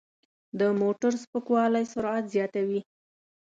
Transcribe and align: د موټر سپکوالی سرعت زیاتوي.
د 0.59 0.61
موټر 0.79 1.11
سپکوالی 1.23 1.83
سرعت 1.93 2.23
زیاتوي. 2.35 2.81